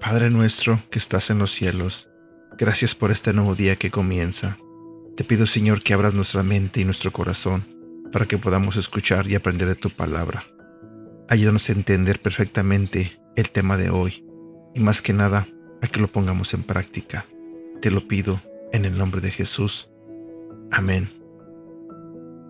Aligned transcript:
Padre 0.00 0.30
nuestro 0.30 0.80
que 0.90 0.98
estás 0.98 1.30
en 1.30 1.38
los 1.38 1.52
cielos, 1.52 2.08
gracias 2.56 2.94
por 2.94 3.10
este 3.10 3.32
nuevo 3.32 3.54
día 3.54 3.76
que 3.76 3.90
comienza. 3.90 4.56
Te 5.16 5.24
pido 5.24 5.46
Señor 5.46 5.82
que 5.82 5.94
abras 5.94 6.14
nuestra 6.14 6.42
mente 6.42 6.80
y 6.80 6.84
nuestro 6.84 7.12
corazón 7.12 7.64
para 8.12 8.26
que 8.26 8.38
podamos 8.38 8.76
escuchar 8.76 9.26
y 9.26 9.34
aprender 9.34 9.68
de 9.68 9.74
tu 9.74 9.90
palabra. 9.90 10.44
Ayúdanos 11.28 11.68
a 11.68 11.72
entender 11.72 12.22
perfectamente 12.22 13.18
el 13.34 13.50
tema 13.50 13.76
de 13.76 13.90
hoy 13.90 14.24
y 14.74 14.80
más 14.80 15.02
que 15.02 15.12
nada 15.12 15.48
a 15.82 15.88
que 15.88 16.00
lo 16.00 16.08
pongamos 16.08 16.54
en 16.54 16.62
práctica. 16.62 17.26
Te 17.80 17.90
lo 17.90 18.06
pido 18.08 18.40
en 18.72 18.84
el 18.84 18.96
nombre 18.96 19.20
de 19.20 19.30
Jesús. 19.30 19.88
Amén. 20.70 21.08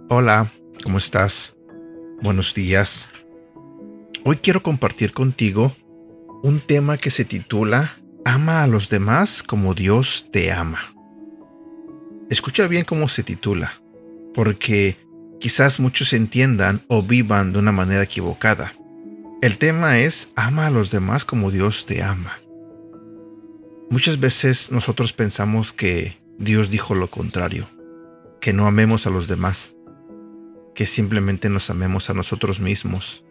Hola, 0.09 0.49
¿cómo 0.83 0.99
estás? 0.99 1.55
Buenos 2.23 2.55
días. 2.55 3.11
Hoy 4.25 4.37
quiero 4.37 4.63
compartir 4.63 5.13
contigo 5.13 5.75
un 6.43 6.61
tema 6.61 6.97
que 6.97 7.11
se 7.11 7.25
titula 7.25 7.93
Ama 8.25 8.63
a 8.63 8.67
los 8.67 8.89
demás 8.89 9.43
como 9.43 9.75
Dios 9.75 10.27
te 10.33 10.51
ama. 10.51 10.81
Escucha 12.31 12.67
bien 12.67 12.85
cómo 12.85 13.09
se 13.09 13.23
titula, 13.23 13.81
porque 14.35 14.97
quizás 15.39 15.79
muchos 15.79 16.13
entiendan 16.13 16.83
o 16.89 17.03
vivan 17.03 17.53
de 17.53 17.61
una 17.61 17.71
manera 17.71 18.03
equivocada. 18.03 18.73
El 19.43 19.59
tema 19.59 19.99
es 19.99 20.29
Ama 20.35 20.67
a 20.67 20.71
los 20.71 20.91
demás 20.91 21.25
como 21.25 21.51
Dios 21.51 21.87
te 21.87 22.03
ama. 22.03 22.39
Muchas 23.91 24.19
veces 24.19 24.73
nosotros 24.73 25.13
pensamos 25.13 25.73
que 25.73 26.19
Dios 26.39 26.71
dijo 26.71 26.95
lo 26.95 27.09
contrario, 27.09 27.69
que 28.41 28.53
no 28.53 28.67
amemos 28.67 29.07
a 29.07 29.11
los 29.11 29.29
demás, 29.29 29.75
que 30.75 30.87
simplemente 30.87 31.49
nos 31.49 31.71
amemos 31.71 32.11
a 32.11 32.15
nosotros 32.15 32.61
mismos 32.61 33.25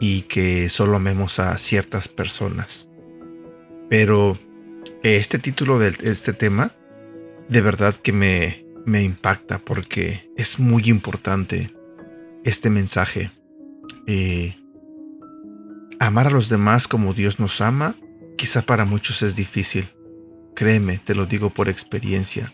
y 0.00 0.22
que 0.22 0.68
solo 0.68 0.96
amemos 0.96 1.38
a 1.38 1.58
ciertas 1.58 2.08
personas. 2.08 2.88
Pero 3.90 4.38
este 5.02 5.38
título 5.38 5.78
de 5.78 5.96
este 6.02 6.32
tema 6.32 6.72
de 7.48 7.60
verdad 7.60 7.94
que 7.96 8.12
me, 8.12 8.64
me 8.86 9.02
impacta 9.02 9.58
porque 9.58 10.30
es 10.36 10.58
muy 10.58 10.84
importante 10.84 11.74
este 12.44 12.70
mensaje. 12.70 13.30
Eh, 14.06 14.56
amar 15.98 16.28
a 16.28 16.30
los 16.30 16.48
demás 16.48 16.88
como 16.88 17.14
Dios 17.14 17.38
nos 17.38 17.60
ama, 17.60 17.96
quizá 18.42 18.62
para 18.62 18.84
muchos 18.84 19.22
es 19.22 19.36
difícil. 19.36 19.88
Créeme, 20.56 20.98
te 20.98 21.14
lo 21.14 21.26
digo 21.26 21.50
por 21.50 21.68
experiencia. 21.68 22.52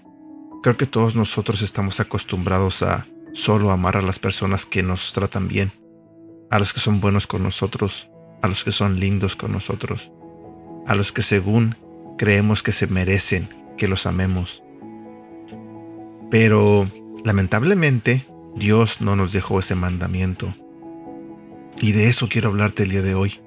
Creo 0.63 0.77
que 0.77 0.85
todos 0.85 1.17
nosotros 1.17 1.63
estamos 1.63 1.99
acostumbrados 1.99 2.83
a 2.83 3.07
solo 3.33 3.71
amar 3.71 3.97
a 3.97 4.03
las 4.03 4.19
personas 4.19 4.67
que 4.67 4.83
nos 4.83 5.15
tratan 5.15 5.49
bien 5.49 5.73
a 6.51 6.59
los 6.59 6.75
que 6.75 6.81
son 6.81 7.01
buenos 7.01 7.27
con 7.27 7.43
nosotros, 7.43 8.11
a 8.43 8.49
los 8.49 8.65
que 8.65 8.71
son 8.71 9.01
lindos 9.01 9.35
con 9.35 9.51
nosotros, 9.51 10.13
a 10.87 10.95
los 10.95 11.11
que 11.11 11.23
según 11.23 11.75
creemos 12.19 12.63
que 12.63 12.73
se 12.73 12.87
merecen 12.87 13.49
que 13.79 13.89
los 13.89 14.05
amemos. 14.05 14.63
Pero 16.31 16.87
lamentablemente 17.25 18.27
Dios 18.55 19.01
no 19.01 19.17
nos 19.17 19.33
dejó 19.33 19.59
ese 19.59 19.75
mandamiento. 19.75 20.55
Y 21.81 21.93
de 21.93 22.11
eso 22.11 22.29
quiero 22.29 22.51
hablarte 22.51 22.83
el 22.83 22.91
día 22.91 23.03
de 23.03 23.15
hoy. 23.15 23.41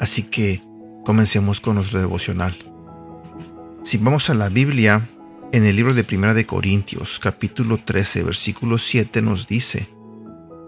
Así 0.00 0.24
que 0.24 0.60
comencemos 1.04 1.60
con 1.60 1.76
nuestro 1.76 2.00
devocional. 2.00 2.56
Si 3.84 3.98
vamos 3.98 4.30
a 4.30 4.34
la 4.34 4.48
Biblia, 4.48 5.02
en 5.52 5.64
el 5.64 5.76
libro 5.76 5.94
de 5.94 6.02
Primera 6.02 6.34
de 6.34 6.46
Corintios, 6.46 7.20
capítulo 7.20 7.78
13, 7.78 8.24
versículo 8.24 8.78
7 8.78 9.22
nos 9.22 9.46
dice, 9.46 9.88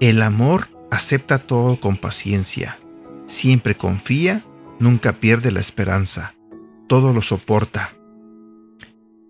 El 0.00 0.22
amor 0.22 0.68
acepta 0.90 1.38
todo 1.38 1.80
con 1.80 1.96
paciencia, 1.96 2.78
siempre 3.26 3.74
confía, 3.74 4.44
nunca 4.78 5.14
pierde 5.14 5.50
la 5.50 5.60
esperanza, 5.60 6.34
todo 6.86 7.12
lo 7.12 7.22
soporta. 7.22 7.94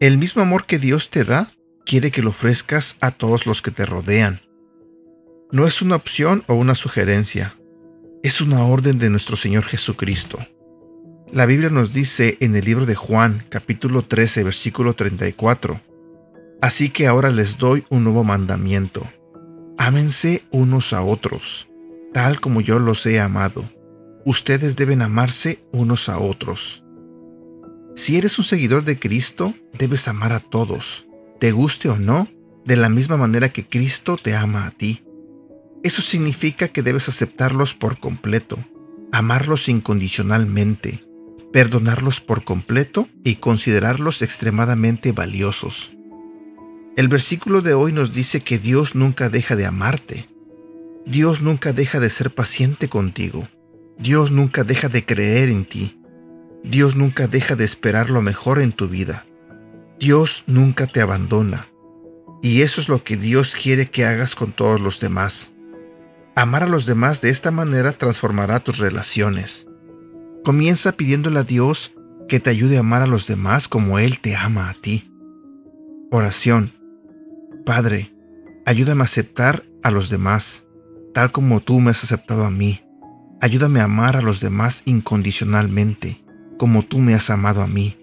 El 0.00 0.18
mismo 0.18 0.42
amor 0.42 0.66
que 0.66 0.78
Dios 0.78 1.08
te 1.08 1.24
da, 1.24 1.50
quiere 1.86 2.10
que 2.10 2.22
lo 2.22 2.30
ofrezcas 2.30 2.96
a 3.00 3.12
todos 3.12 3.46
los 3.46 3.62
que 3.62 3.70
te 3.70 3.86
rodean. 3.86 4.40
No 5.52 5.66
es 5.66 5.80
una 5.80 5.96
opción 5.96 6.44
o 6.48 6.54
una 6.54 6.74
sugerencia, 6.74 7.54
es 8.22 8.40
una 8.40 8.64
orden 8.64 8.98
de 8.98 9.08
nuestro 9.08 9.36
Señor 9.36 9.64
Jesucristo. 9.64 10.40
La 11.32 11.44
Biblia 11.46 11.70
nos 11.70 11.92
dice 11.92 12.36
en 12.40 12.54
el 12.54 12.64
libro 12.64 12.86
de 12.86 12.94
Juan, 12.94 13.44
capítulo 13.48 14.02
13, 14.02 14.44
versículo 14.44 14.94
34, 14.94 15.80
Así 16.62 16.90
que 16.90 17.06
ahora 17.06 17.30
les 17.30 17.58
doy 17.58 17.84
un 17.90 18.04
nuevo 18.04 18.24
mandamiento 18.24 19.04
Ámense 19.78 20.42
unos 20.52 20.94
a 20.94 21.02
otros, 21.02 21.68
tal 22.14 22.40
como 22.40 22.62
yo 22.62 22.78
los 22.78 23.04
he 23.04 23.20
amado. 23.20 23.68
Ustedes 24.24 24.74
deben 24.74 25.02
amarse 25.02 25.62
unos 25.70 26.08
a 26.08 26.18
otros. 26.18 26.82
Si 27.94 28.16
eres 28.16 28.38
un 28.38 28.44
seguidor 28.46 28.84
de 28.84 28.98
Cristo, 28.98 29.54
debes 29.78 30.08
amar 30.08 30.32
a 30.32 30.40
todos, 30.40 31.06
te 31.40 31.52
guste 31.52 31.90
o 31.90 31.96
no, 31.96 32.26
de 32.64 32.76
la 32.76 32.88
misma 32.88 33.18
manera 33.18 33.50
que 33.50 33.66
Cristo 33.66 34.16
te 34.16 34.34
ama 34.34 34.66
a 34.66 34.70
ti. 34.70 35.04
Eso 35.82 36.00
significa 36.00 36.68
que 36.68 36.82
debes 36.82 37.08
aceptarlos 37.10 37.74
por 37.74 37.98
completo, 37.98 38.58
amarlos 39.12 39.68
incondicionalmente, 39.68 41.05
perdonarlos 41.56 42.20
por 42.20 42.44
completo 42.44 43.08
y 43.24 43.36
considerarlos 43.36 44.20
extremadamente 44.20 45.12
valiosos. 45.12 45.96
El 46.98 47.08
versículo 47.08 47.62
de 47.62 47.72
hoy 47.72 47.92
nos 47.92 48.12
dice 48.12 48.42
que 48.42 48.58
Dios 48.58 48.94
nunca 48.94 49.30
deja 49.30 49.56
de 49.56 49.64
amarte. 49.64 50.28
Dios 51.06 51.40
nunca 51.40 51.72
deja 51.72 51.98
de 51.98 52.10
ser 52.10 52.30
paciente 52.30 52.90
contigo. 52.90 53.48
Dios 53.96 54.32
nunca 54.32 54.64
deja 54.64 54.90
de 54.90 55.06
creer 55.06 55.48
en 55.48 55.64
ti. 55.64 55.98
Dios 56.62 56.94
nunca 56.94 57.26
deja 57.26 57.56
de 57.56 57.64
esperar 57.64 58.10
lo 58.10 58.20
mejor 58.20 58.60
en 58.60 58.72
tu 58.72 58.86
vida. 58.86 59.24
Dios 59.98 60.44
nunca 60.46 60.86
te 60.86 61.00
abandona. 61.00 61.68
Y 62.42 62.60
eso 62.60 62.82
es 62.82 62.90
lo 62.90 63.02
que 63.02 63.16
Dios 63.16 63.54
quiere 63.54 63.86
que 63.86 64.04
hagas 64.04 64.34
con 64.34 64.52
todos 64.52 64.78
los 64.78 65.00
demás. 65.00 65.52
Amar 66.34 66.64
a 66.64 66.68
los 66.68 66.84
demás 66.84 67.22
de 67.22 67.30
esta 67.30 67.50
manera 67.50 67.92
transformará 67.92 68.60
tus 68.60 68.76
relaciones. 68.76 69.65
Comienza 70.46 70.92
pidiéndole 70.92 71.40
a 71.40 71.42
Dios 71.42 71.92
que 72.28 72.38
te 72.38 72.50
ayude 72.50 72.76
a 72.76 72.80
amar 72.80 73.02
a 73.02 73.08
los 73.08 73.26
demás 73.26 73.66
como 73.66 73.98
Él 73.98 74.20
te 74.20 74.36
ama 74.36 74.70
a 74.70 74.74
ti. 74.74 75.10
Oración. 76.12 76.70
Padre, 77.64 78.14
ayúdame 78.64 79.00
a 79.00 79.06
aceptar 79.06 79.64
a 79.82 79.90
los 79.90 80.08
demás, 80.08 80.64
tal 81.12 81.32
como 81.32 81.58
tú 81.58 81.80
me 81.80 81.90
has 81.90 82.04
aceptado 82.04 82.44
a 82.44 82.50
mí. 82.52 82.80
Ayúdame 83.40 83.80
a 83.80 83.86
amar 83.86 84.16
a 84.16 84.22
los 84.22 84.38
demás 84.38 84.82
incondicionalmente, 84.84 86.24
como 86.60 86.84
tú 86.84 87.00
me 87.00 87.14
has 87.14 87.28
amado 87.28 87.60
a 87.60 87.66
mí. 87.66 87.96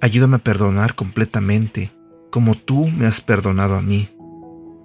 Ayúdame 0.00 0.36
a 0.36 0.38
perdonar 0.38 0.94
completamente, 0.94 1.92
como 2.30 2.54
tú 2.54 2.88
me 2.88 3.04
has 3.04 3.20
perdonado 3.20 3.76
a 3.76 3.82
mí. 3.82 4.08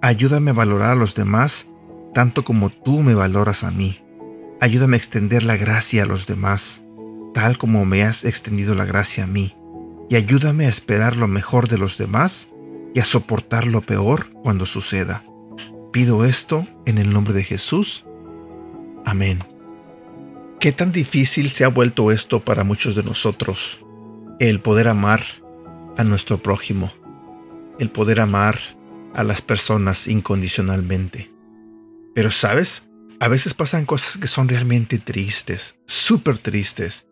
Ayúdame 0.02 0.50
a 0.50 0.52
valorar 0.52 0.90
a 0.90 0.94
los 0.94 1.14
demás, 1.14 1.64
tanto 2.12 2.42
como 2.44 2.68
tú 2.68 3.00
me 3.00 3.14
valoras 3.14 3.64
a 3.64 3.70
mí. 3.70 3.96
Ayúdame 4.60 4.96
a 4.96 4.98
extender 4.98 5.42
la 5.42 5.56
gracia 5.56 6.02
a 6.02 6.06
los 6.06 6.26
demás, 6.26 6.82
tal 7.38 7.56
como 7.56 7.84
me 7.84 8.02
has 8.02 8.24
extendido 8.24 8.74
la 8.74 8.84
gracia 8.84 9.22
a 9.22 9.28
mí. 9.28 9.54
Y 10.10 10.16
ayúdame 10.16 10.66
a 10.66 10.70
esperar 10.70 11.16
lo 11.16 11.28
mejor 11.28 11.68
de 11.68 11.78
los 11.78 11.96
demás 11.96 12.48
y 12.94 12.98
a 12.98 13.04
soportar 13.04 13.64
lo 13.64 13.80
peor 13.80 14.30
cuando 14.42 14.66
suceda. 14.66 15.22
Pido 15.92 16.24
esto 16.24 16.66
en 16.84 16.98
el 16.98 17.12
nombre 17.12 17.34
de 17.34 17.44
Jesús. 17.44 18.04
Amén. 19.04 19.38
¿Qué 20.58 20.72
tan 20.72 20.90
difícil 20.90 21.50
se 21.50 21.64
ha 21.64 21.68
vuelto 21.68 22.10
esto 22.10 22.40
para 22.40 22.64
muchos 22.64 22.96
de 22.96 23.04
nosotros? 23.04 23.84
El 24.40 24.58
poder 24.58 24.88
amar 24.88 25.22
a 25.96 26.02
nuestro 26.02 26.42
prójimo, 26.42 26.90
el 27.78 27.88
poder 27.88 28.18
amar 28.18 28.58
a 29.14 29.22
las 29.22 29.42
personas 29.42 30.08
incondicionalmente. 30.08 31.30
Pero 32.16 32.32
sabes, 32.32 32.82
a 33.20 33.28
veces 33.28 33.54
pasan 33.54 33.86
cosas 33.86 34.18
que 34.18 34.26
son 34.26 34.48
realmente 34.48 34.98
tristes, 34.98 35.76
súper 35.86 36.38
tristes, 36.38 37.04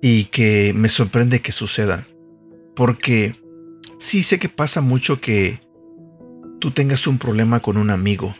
y 0.00 0.24
que 0.24 0.72
me 0.74 0.88
sorprende 0.88 1.40
que 1.40 1.52
sucedan. 1.52 2.06
Porque 2.74 3.34
sí 3.98 4.22
sé 4.22 4.38
que 4.38 4.48
pasa 4.48 4.80
mucho 4.80 5.20
que 5.20 5.60
tú 6.60 6.70
tengas 6.70 7.06
un 7.06 7.18
problema 7.18 7.60
con 7.60 7.76
un 7.76 7.90
amigo, 7.90 8.34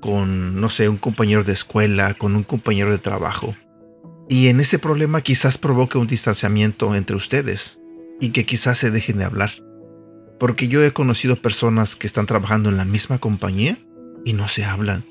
con, 0.00 0.60
no 0.60 0.70
sé, 0.70 0.88
un 0.88 0.96
compañero 0.96 1.44
de 1.44 1.52
escuela, 1.52 2.14
con 2.14 2.36
un 2.36 2.42
compañero 2.42 2.90
de 2.90 2.98
trabajo. 2.98 3.54
Y 4.28 4.48
en 4.48 4.60
ese 4.60 4.78
problema 4.78 5.22
quizás 5.22 5.58
provoque 5.58 5.98
un 5.98 6.06
distanciamiento 6.06 6.94
entre 6.94 7.16
ustedes 7.16 7.80
y 8.20 8.30
que 8.30 8.44
quizás 8.44 8.78
se 8.78 8.90
dejen 8.90 9.18
de 9.18 9.24
hablar. 9.24 9.50
Porque 10.38 10.68
yo 10.68 10.84
he 10.84 10.92
conocido 10.92 11.36
personas 11.36 11.96
que 11.96 12.06
están 12.06 12.26
trabajando 12.26 12.68
en 12.70 12.76
la 12.76 12.84
misma 12.84 13.18
compañía 13.18 13.76
y 14.24 14.32
no 14.32 14.48
se 14.48 14.64
hablan. 14.64 15.04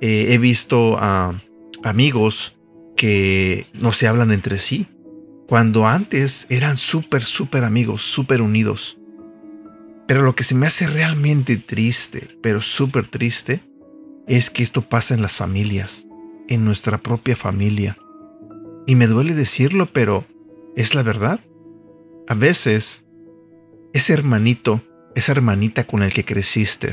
Eh, 0.00 0.28
he 0.30 0.38
visto 0.38 0.96
a 0.98 1.34
amigos 1.82 2.56
que 2.96 3.66
no 3.72 3.92
se 3.92 4.06
hablan 4.06 4.30
entre 4.30 4.58
sí 4.58 4.86
cuando 5.52 5.86
antes 5.86 6.46
eran 6.48 6.78
súper, 6.78 7.24
súper 7.24 7.64
amigos, 7.64 8.00
súper 8.00 8.40
unidos. 8.40 8.96
Pero 10.08 10.22
lo 10.22 10.34
que 10.34 10.44
se 10.44 10.54
me 10.54 10.66
hace 10.66 10.86
realmente 10.86 11.58
triste, 11.58 12.38
pero 12.40 12.62
súper 12.62 13.06
triste, 13.06 13.60
es 14.26 14.48
que 14.48 14.62
esto 14.62 14.88
pasa 14.88 15.12
en 15.12 15.20
las 15.20 15.32
familias, 15.32 16.06
en 16.48 16.64
nuestra 16.64 16.96
propia 17.02 17.36
familia. 17.36 17.98
Y 18.86 18.94
me 18.94 19.06
duele 19.06 19.34
decirlo, 19.34 19.90
pero 19.92 20.24
es 20.74 20.94
la 20.94 21.02
verdad. 21.02 21.40
A 22.28 22.34
veces, 22.34 23.04
ese 23.92 24.14
hermanito, 24.14 24.80
esa 25.14 25.32
hermanita 25.32 25.86
con 25.86 26.02
el 26.02 26.14
que 26.14 26.24
creciste, 26.24 26.92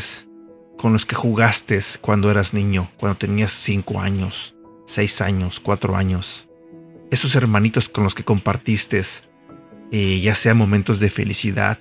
con 0.77 0.91
los 0.91 1.05
que 1.05 1.15
jugaste 1.15 1.79
cuando 2.01 2.29
eras 2.29 2.53
niño, 2.53 2.91
cuando 2.97 3.19
tenías 3.19 3.53
cinco 3.53 4.01
años, 4.01 4.53
seis 4.85 5.21
años, 5.21 5.61
cuatro 5.61 5.95
años, 5.95 6.48
esos 7.11 7.35
hermanitos 7.35 7.89
con 7.89 8.03
los 8.03 8.15
que 8.15 8.23
compartiste, 8.23 9.01
eh, 9.91 10.19
ya 10.21 10.35
sea 10.35 10.53
momentos 10.53 10.99
de 10.99 11.09
felicidad, 11.09 11.79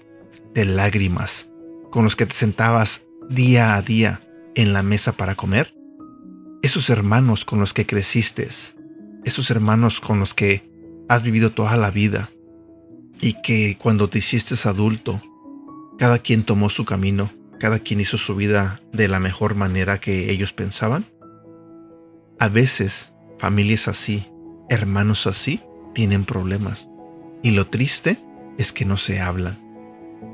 de 0.55 0.65
lágrimas, 0.65 1.49
con 1.91 2.05
los 2.05 2.17
que 2.17 2.27
te 2.27 2.35
sentabas 2.35 3.03
día 3.29 3.77
a 3.77 3.83
día 3.83 4.23
en 4.55 4.73
la 4.73 4.83
mesa 4.83 5.13
para 5.13 5.35
comer, 5.35 5.75
esos 6.63 6.91
hermanos 6.91 7.45
con 7.45 7.61
los 7.61 7.73
que 7.73 7.87
creciste, 7.87 8.49
esos 9.25 9.51
hermanos 9.51 10.01
con 10.01 10.19
los 10.19 10.35
que 10.35 10.69
has 11.09 11.23
vivido 11.23 11.53
toda 11.53 11.77
la 11.77 11.91
vida 11.91 12.31
y 13.21 13.41
que 13.43 13.77
cuando 13.81 14.09
te 14.09 14.19
hiciste 14.19 14.55
adulto, 14.69 15.23
cada 15.99 16.19
quien 16.19 16.45
tomó 16.45 16.71
su 16.71 16.85
camino, 16.85 17.31
cada 17.59 17.81
quien 17.81 18.01
hizo 18.01 18.17
su 18.17 18.37
vida 18.37 18.81
de 18.93 19.09
la 19.09 19.21
mejor 19.21 19.55
manera 19.55 19.99
que 19.99 20.31
ellos 20.31 20.53
pensaban. 20.53 21.07
A 22.39 22.49
veces, 22.49 23.13
familias 23.39 23.89
así, 23.89 24.27
hermanos 24.69 25.27
así, 25.27 25.61
tienen 25.95 26.25
problemas. 26.25 26.89
Y 27.43 27.53
lo 27.53 27.67
triste 27.67 28.19
es 28.59 28.73
que 28.73 28.85
no 28.85 28.97
se 28.99 29.21
hablan. 29.21 29.59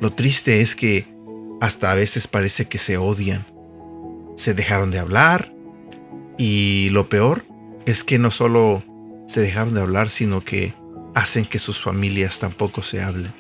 Lo 0.00 0.12
triste 0.12 0.60
es 0.60 0.74
que 0.74 1.06
hasta 1.60 1.90
a 1.90 1.94
veces 1.94 2.26
parece 2.26 2.66
que 2.66 2.78
se 2.78 2.96
odian. 2.96 3.44
Se 4.36 4.54
dejaron 4.54 4.90
de 4.90 4.98
hablar 4.98 5.54
y 6.36 6.88
lo 6.90 7.08
peor 7.08 7.44
es 7.86 8.02
que 8.02 8.18
no 8.18 8.30
solo 8.30 8.82
se 9.26 9.40
dejaron 9.40 9.74
de 9.74 9.80
hablar, 9.80 10.10
sino 10.10 10.42
que 10.42 10.74
hacen 11.14 11.44
que 11.44 11.58
sus 11.58 11.82
familias 11.82 12.40
tampoco 12.40 12.82
se 12.82 13.00
hablen. 13.00 13.32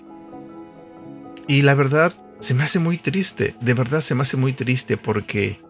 Y 1.46 1.62
la 1.62 1.74
verdad, 1.74 2.14
se 2.40 2.54
me 2.54 2.64
hace 2.64 2.78
muy 2.78 2.98
triste, 2.98 3.54
de 3.60 3.74
verdad 3.74 4.00
se 4.00 4.14
me 4.14 4.22
hace 4.22 4.36
muy 4.36 4.52
triste 4.52 4.96
porque 4.96 5.60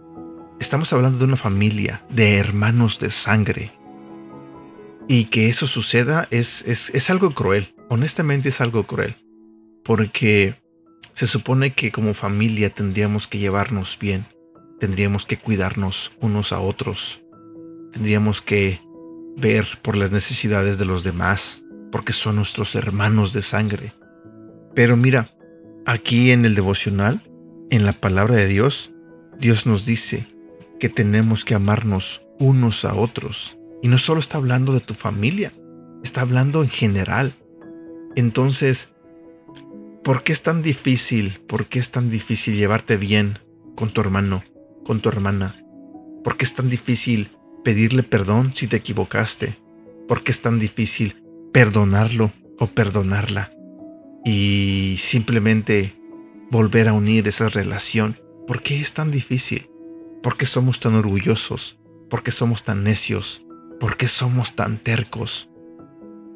estamos 0.61 0.93
hablando 0.93 1.19
de 1.19 1.25
una 1.25 1.37
familia, 1.37 2.03
de 2.11 2.37
hermanos 2.37 2.99
de 2.99 3.11
sangre. 3.11 3.73
Y 5.09 5.27
que 5.27 5.49
eso 5.49 5.67
suceda 5.67 6.29
es, 6.31 6.63
es, 6.67 6.91
es 6.91 7.11
algo 7.11 7.33
cruel, 7.33 7.75
honestamente 7.89 8.49
es 8.49 8.61
algo 8.61 8.85
cruel. 8.85 9.17
Porque 9.85 10.57
se 11.13 11.27
supone 11.27 11.73
que 11.75 11.93
como 11.93 12.15
familia 12.15 12.71
tendríamos 12.71 13.29
que 13.29 13.39
llevarnos 13.39 13.99
bien, 14.01 14.27
tendríamos 14.81 15.27
que 15.27 15.39
cuidarnos 15.39 16.13
unos 16.21 16.53
a 16.53 16.61
otros, 16.61 17.23
tendríamos 17.93 18.43
que 18.43 18.81
ver 19.37 19.67
por 19.83 19.97
las 19.97 20.11
necesidades 20.11 20.79
de 20.79 20.85
los 20.85 21.05
demás, 21.05 21.63
porque 21.93 22.13
son 22.13 22.37
nuestros 22.37 22.75
hermanos 22.75 23.33
de 23.33 23.43
sangre. 23.43 23.93
Pero 24.75 24.97
mira, 24.97 25.31
aquí 25.87 26.33
en 26.33 26.45
el 26.45 26.55
devocional, 26.55 27.23
en 27.71 27.85
la 27.85 27.93
palabra 27.93 28.35
de 28.35 28.47
Dios, 28.47 28.91
Dios 29.39 29.67
nos 29.67 29.85
dice 29.85 30.27
que 30.81 30.89
tenemos 30.89 31.45
que 31.45 31.55
amarnos 31.55 32.23
unos 32.39 32.85
a 32.85 32.95
otros. 32.95 33.57
Y 33.85 33.89
no 33.89 33.99
solo 33.99 34.19
está 34.19 34.39
hablando 34.39 34.73
de 34.73 34.81
tu 34.81 34.95
familia, 34.95 35.53
está 36.03 36.23
hablando 36.23 36.63
en 36.63 36.71
general. 36.71 37.35
Entonces, 38.17 38.89
¿por 40.03 40.23
qué 40.23 40.33
es 40.33 40.43
tan 40.43 40.63
difícil? 40.63 41.39
¿Por 41.47 41.67
qué 41.67 41.81
es 41.81 41.91
tan 41.91 42.09
difícil 42.09 42.57
llevarte 42.57 42.97
bien 42.97 43.41
con 43.77 43.91
tu 43.91 44.01
hermano, 44.01 44.43
con 44.87 45.01
tu 45.01 45.11
hermana? 45.11 45.63
¿Por 46.25 46.39
qué 46.39 46.47
es 46.47 46.55
tan 46.55 46.71
difícil 46.71 47.29
pedirle 47.63 48.03
perdón 48.03 48.55
si 48.55 48.69
te 48.69 48.77
equivocaste? 48.79 49.59
¿Por 50.09 50.23
qué 50.23 50.33
es 50.33 50.41
tan 50.41 50.59
difícil 50.59 51.23
perdonarlo 51.53 52.33
o 52.59 52.69
perdonarla? 52.69 53.53
Y 54.25 54.97
simplemente 54.99 55.95
volver 56.51 56.89
a 56.89 56.95
unir 56.95 57.29
esa 57.29 57.51
relación. 57.51 58.19
¿Por 58.47 58.63
qué 58.63 58.81
es 58.81 58.95
tan 58.95 59.11
difícil? 59.11 59.69
¿Por 60.23 60.39
qué 60.39 60.47
somos 60.47 60.81
tan 60.81 60.95
orgullosos? 60.95 61.79
¿Por 62.09 62.23
qué 62.23 62.31
somos 62.31 62.65
tan 62.65 62.83
necios? 62.83 63.44
¿Por 63.85 63.99
qué 63.99 64.09
somos 64.09 64.57
tan 64.57 64.79
tercos? 64.79 65.51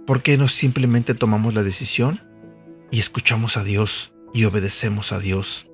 ¿Por 0.06 0.22
qué 0.22 0.36
no 0.36 0.48
simplemente 0.48 1.14
tomamos 1.14 1.54
la 1.54 1.62
decisión 1.62 2.20
y 2.90 3.00
escuchamos 3.00 3.56
a 3.56 3.64
Dios 3.64 4.12
y 4.34 4.44
obedecemos 4.44 5.12
a 5.12 5.18
Dios 5.18 5.66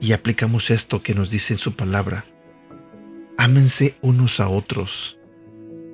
y 0.00 0.14
aplicamos 0.14 0.68
esto 0.68 1.02
que 1.02 1.14
nos 1.14 1.30
dice 1.30 1.54
en 1.54 1.58
su 1.58 1.76
palabra? 1.76 2.24
Ámense 3.38 3.94
unos 4.02 4.40
a 4.40 4.48
otros. 4.48 5.16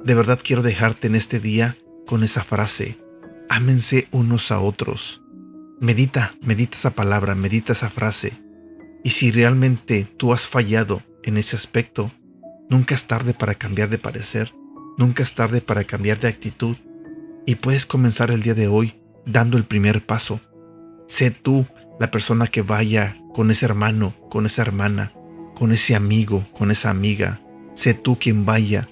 De 0.02 0.14
verdad 0.14 0.40
quiero 0.42 0.62
dejarte 0.62 1.08
en 1.08 1.14
este 1.14 1.40
día 1.40 1.76
con 2.06 2.24
esa 2.24 2.42
frase. 2.42 2.96
Ámense 3.50 4.08
unos 4.12 4.50
a 4.50 4.60
otros. 4.60 5.20
Medita, 5.78 6.36
medita 6.40 6.78
esa 6.78 6.92
palabra, 6.92 7.34
medita 7.34 7.74
esa 7.74 7.90
frase. 7.90 8.32
Y 9.04 9.10
si 9.10 9.30
realmente 9.30 10.06
tú 10.16 10.32
has 10.32 10.46
fallado 10.46 11.02
en 11.22 11.36
ese 11.36 11.54
aspecto, 11.54 12.10
nunca 12.70 12.94
es 12.94 13.04
tarde 13.04 13.34
para 13.34 13.54
cambiar 13.56 13.90
de 13.90 13.98
parecer, 13.98 14.54
nunca 14.98 15.22
es 15.22 15.34
tarde 15.34 15.60
para 15.60 15.84
cambiar 15.84 16.20
de 16.20 16.28
actitud. 16.28 16.76
Y 17.46 17.56
puedes 17.56 17.86
comenzar 17.86 18.30
el 18.30 18.42
día 18.42 18.54
de 18.54 18.68
hoy 18.68 18.94
dando 19.26 19.56
el 19.56 19.64
primer 19.64 20.04
paso. 20.04 20.40
Sé 21.06 21.30
tú 21.30 21.66
la 21.98 22.10
persona 22.10 22.46
que 22.46 22.62
vaya 22.62 23.16
con 23.34 23.50
ese 23.50 23.64
hermano, 23.64 24.14
con 24.30 24.46
esa 24.46 24.62
hermana, 24.62 25.12
con 25.54 25.72
ese 25.72 25.94
amigo, 25.94 26.46
con 26.52 26.70
esa 26.70 26.90
amiga. 26.90 27.40
Sé 27.74 27.94
tú 27.94 28.18
quien 28.18 28.44
vaya 28.44 28.88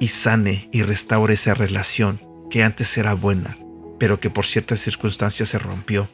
y 0.00 0.08
sane 0.08 0.68
y 0.72 0.82
restaure 0.82 1.34
esa 1.34 1.54
relación 1.54 2.20
que 2.50 2.62
antes 2.62 2.96
era 2.98 3.14
buena, 3.14 3.58
pero 3.98 4.20
que 4.20 4.30
por 4.30 4.46
ciertas 4.46 4.80
circunstancias 4.80 5.48
se 5.48 5.58
rompió. 5.58 6.08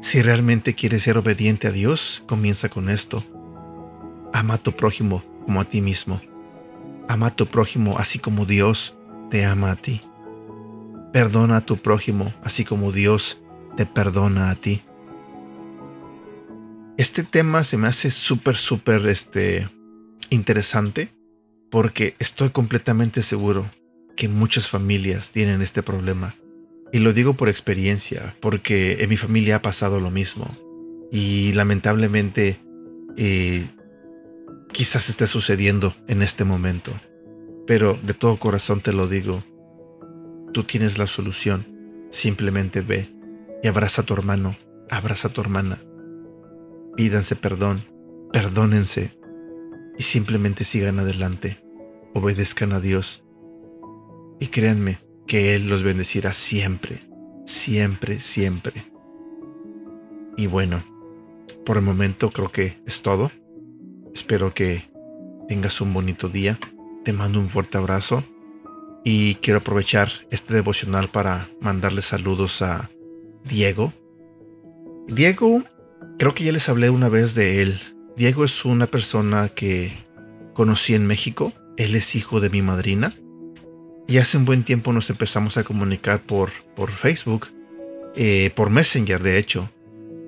Si 0.00 0.22
realmente 0.22 0.74
quieres 0.74 1.02
ser 1.02 1.18
obediente 1.18 1.66
a 1.66 1.72
Dios, 1.72 2.22
comienza 2.26 2.68
con 2.68 2.88
esto. 2.88 3.24
Ama 4.32 4.54
a 4.54 4.58
tu 4.58 4.72
prójimo 4.72 5.24
como 5.44 5.60
a 5.60 5.64
ti 5.64 5.80
mismo. 5.80 6.20
Ama 7.08 7.26
a 7.26 7.36
tu 7.36 7.46
prójimo 7.46 7.98
así 7.98 8.18
como 8.18 8.46
Dios 8.46 8.94
te 9.30 9.44
ama 9.44 9.72
a 9.72 9.76
ti. 9.76 10.02
Perdona 11.12 11.58
a 11.58 11.60
tu 11.62 11.78
prójimo 11.78 12.32
así 12.42 12.64
como 12.64 12.92
Dios 12.92 13.38
te 13.76 13.86
perdona 13.86 14.50
a 14.50 14.54
ti. 14.54 14.82
Este 16.96 17.22
tema 17.22 17.64
se 17.64 17.76
me 17.76 17.86
hace 17.86 18.10
súper, 18.10 18.56
súper 18.56 19.06
este, 19.06 19.68
interesante 20.30 21.10
porque 21.70 22.14
estoy 22.18 22.50
completamente 22.50 23.22
seguro 23.22 23.70
que 24.16 24.28
muchas 24.28 24.68
familias 24.68 25.30
tienen 25.30 25.62
este 25.62 25.82
problema. 25.82 26.34
Y 26.92 26.98
lo 26.98 27.12
digo 27.12 27.34
por 27.34 27.48
experiencia, 27.48 28.34
porque 28.40 28.96
en 29.00 29.10
mi 29.10 29.16
familia 29.16 29.56
ha 29.56 29.62
pasado 29.62 30.00
lo 30.00 30.10
mismo. 30.10 30.56
Y 31.12 31.52
lamentablemente 31.52 32.60
eh, 33.16 33.66
quizás 34.72 35.08
esté 35.08 35.26
sucediendo 35.26 35.94
en 36.06 36.22
este 36.22 36.44
momento. 36.44 36.92
Pero 37.66 37.98
de 38.02 38.14
todo 38.14 38.38
corazón 38.38 38.80
te 38.80 38.92
lo 38.92 39.08
digo, 39.08 39.44
tú 40.52 40.64
tienes 40.64 40.98
la 40.98 41.06
solución. 41.06 41.66
Simplemente 42.10 42.80
ve 42.80 43.08
y 43.62 43.68
abraza 43.68 44.02
a 44.02 44.06
tu 44.06 44.14
hermano, 44.14 44.56
abraza 44.88 45.28
a 45.28 45.32
tu 45.32 45.40
hermana 45.40 45.78
pídanse 46.98 47.36
perdón, 47.36 47.80
perdónense 48.32 49.16
y 49.96 50.02
simplemente 50.02 50.64
sigan 50.64 50.98
adelante, 50.98 51.62
obedezcan 52.12 52.72
a 52.72 52.80
Dios 52.80 53.22
y 54.40 54.48
créanme 54.48 54.98
que 55.28 55.54
Él 55.54 55.68
los 55.68 55.84
bendecirá 55.84 56.32
siempre, 56.32 57.08
siempre, 57.46 58.18
siempre. 58.18 58.82
Y 60.36 60.48
bueno, 60.48 60.82
por 61.64 61.76
el 61.76 61.84
momento 61.84 62.32
creo 62.32 62.50
que 62.50 62.82
es 62.84 63.00
todo. 63.00 63.30
Espero 64.18 64.52
que 64.52 64.90
tengas 65.48 65.80
un 65.80 65.94
bonito 65.94 66.28
día. 66.28 66.58
Te 67.04 67.12
mando 67.12 67.38
un 67.38 67.50
fuerte 67.50 67.78
abrazo 67.78 68.24
y 69.04 69.36
quiero 69.36 69.60
aprovechar 69.60 70.10
este 70.32 70.54
devocional 70.54 71.08
para 71.08 71.48
mandarle 71.60 72.02
saludos 72.02 72.60
a 72.60 72.90
Diego. 73.44 73.92
Diego 75.06 75.62
Creo 76.18 76.34
que 76.34 76.42
ya 76.42 76.50
les 76.50 76.68
hablé 76.68 76.90
una 76.90 77.08
vez 77.08 77.36
de 77.36 77.62
él. 77.62 77.80
Diego 78.16 78.44
es 78.44 78.64
una 78.64 78.88
persona 78.88 79.50
que 79.50 79.92
conocí 80.52 80.96
en 80.96 81.06
México. 81.06 81.52
Él 81.76 81.94
es 81.94 82.16
hijo 82.16 82.40
de 82.40 82.50
mi 82.50 82.60
madrina. 82.60 83.14
Y 84.08 84.18
hace 84.18 84.36
un 84.36 84.44
buen 84.44 84.64
tiempo 84.64 84.92
nos 84.92 85.10
empezamos 85.10 85.56
a 85.58 85.62
comunicar 85.62 86.22
por, 86.22 86.50
por 86.74 86.90
Facebook, 86.90 87.46
eh, 88.16 88.50
por 88.56 88.70
Messenger 88.70 89.22
de 89.22 89.38
hecho. 89.38 89.70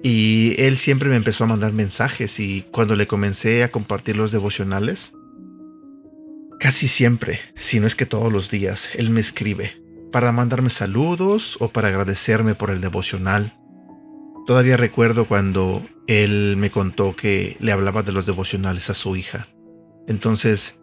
Y 0.02 0.54
él 0.58 0.78
siempre 0.78 1.08
me 1.08 1.16
empezó 1.16 1.44
a 1.44 1.48
mandar 1.48 1.72
mensajes 1.72 2.40
y 2.40 2.64
cuando 2.70 2.96
le 2.96 3.06
comencé 3.06 3.62
a 3.62 3.70
compartir 3.70 4.16
los 4.16 4.32
devocionales, 4.32 5.12
casi 6.58 6.88
siempre, 6.88 7.38
si 7.54 7.80
no 7.80 7.86
es 7.86 7.94
que 7.94 8.06
todos 8.06 8.32
los 8.32 8.50
días, 8.50 8.88
él 8.94 9.10
me 9.10 9.20
escribe 9.20 9.72
para 10.10 10.32
mandarme 10.32 10.70
saludos 10.70 11.56
o 11.60 11.68
para 11.68 11.88
agradecerme 11.88 12.54
por 12.54 12.70
el 12.70 12.80
devocional. 12.80 13.56
Todavía 14.46 14.76
recuerdo 14.76 15.26
cuando 15.26 15.86
él 16.06 16.56
me 16.56 16.70
contó 16.70 17.14
que 17.14 17.56
le 17.60 17.72
hablaba 17.72 18.02
de 18.02 18.12
los 18.12 18.26
devocionales 18.26 18.90
a 18.90 18.94
su 18.94 19.16
hija. 19.16 19.48
Entonces, 20.08 20.74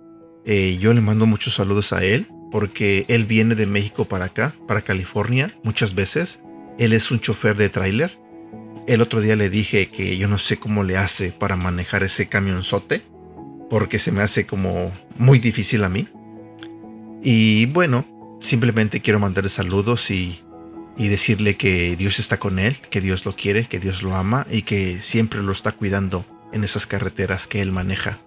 eh, 0.45 0.77
yo 0.79 0.93
le 0.93 1.01
mando 1.01 1.25
muchos 1.25 1.55
saludos 1.55 1.91
a 1.91 2.03
él 2.03 2.27
porque 2.51 3.05
él 3.09 3.25
viene 3.25 3.55
de 3.55 3.67
México 3.67 4.05
para 4.05 4.25
acá, 4.25 4.55
para 4.67 4.81
California, 4.81 5.53
muchas 5.63 5.95
veces. 5.95 6.39
Él 6.79 6.93
es 6.93 7.11
un 7.11 7.19
chofer 7.19 7.57
de 7.57 7.69
tráiler. 7.69 8.17
El 8.87 9.01
otro 9.01 9.19
día 9.19 9.35
le 9.35 9.49
dije 9.49 9.89
que 9.89 10.17
yo 10.17 10.29
no 10.29 10.37
sé 10.37 10.57
cómo 10.57 10.85
le 10.85 10.95
hace 10.95 11.33
para 11.33 11.57
manejar 11.57 12.03
ese 12.03 12.27
camionzote, 12.27 13.01
porque 13.69 13.99
se 13.99 14.13
me 14.13 14.21
hace 14.21 14.45
como 14.45 14.93
muy 15.17 15.39
difícil 15.39 15.83
a 15.83 15.89
mí. 15.89 16.07
Y 17.21 17.65
bueno, 17.65 18.05
simplemente 18.39 19.01
quiero 19.01 19.19
mandarle 19.19 19.49
saludos 19.49 20.09
y, 20.09 20.41
y 20.95 21.09
decirle 21.09 21.57
que 21.57 21.97
Dios 21.97 22.19
está 22.19 22.39
con 22.39 22.59
él, 22.59 22.77
que 22.89 23.01
Dios 23.01 23.25
lo 23.25 23.35
quiere, 23.35 23.65
que 23.65 23.79
Dios 23.79 24.03
lo 24.03 24.15
ama 24.15 24.47
y 24.49 24.61
que 24.61 25.01
siempre 25.01 25.43
lo 25.43 25.51
está 25.51 25.73
cuidando 25.73 26.25
en 26.53 26.63
esas 26.63 26.87
carreteras 26.87 27.45
que 27.45 27.61
él 27.61 27.73
maneja, 27.73 28.19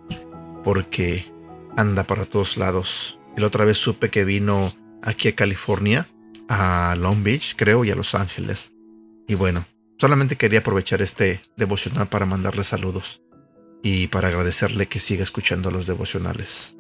porque 0.63 1.25
anda 1.75 2.05
para 2.05 2.27
todos 2.27 2.59
lados. 2.59 3.19
La 3.35 3.47
otra 3.47 3.65
vez 3.65 3.79
supe 3.79 4.11
que 4.11 4.27
vino 4.27 4.75
aquí 5.03 5.29
a 5.29 5.35
California, 5.35 6.07
a 6.51 6.95
Long 6.99 7.23
Beach, 7.23 7.55
creo, 7.57 7.83
y 7.87 7.91
a 7.91 7.97
Los 7.97 8.15
Ángeles. 8.15 8.73
Y 9.27 9.37
bueno, 9.37 9.65
solamente 10.01 10.37
quería 10.37 10.61
aprovechar 10.61 11.03
este 11.03 11.43
devocional 11.57 12.09
para 12.09 12.25
mandarle 12.25 12.65
saludos 12.65 13.21
y 13.83 14.07
para 14.07 14.29
agradecerle 14.29 14.89
que 14.89 14.99
siga 14.99 15.23
escuchando 15.23 15.71
los 15.71 15.87
devocionales. 15.87 16.75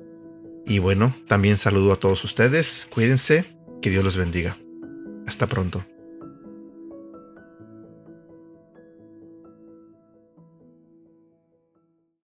Y 0.66 0.78
bueno, 0.78 1.14
también 1.28 1.58
saludo 1.58 1.92
a 1.92 1.96
todos 1.96 2.24
ustedes, 2.24 2.88
cuídense, 2.90 3.44
que 3.82 3.90
Dios 3.90 4.04
los 4.04 4.16
bendiga. 4.16 4.56
Hasta 5.26 5.46
pronto. 5.46 5.84